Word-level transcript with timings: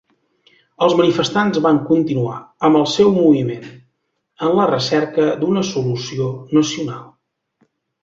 Els 0.85 0.95
manifestants 1.01 1.59
van 1.65 1.81
continuar 1.89 2.39
amb 2.69 2.81
el 2.81 2.89
seu 2.95 3.13
moviment, 3.19 3.69
en 4.49 4.59
la 4.63 4.69
recerca 4.75 5.31
d'una 5.45 5.67
solució 5.73 6.35
nacional. 6.61 7.09